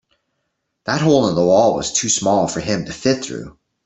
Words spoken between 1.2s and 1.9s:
in the wall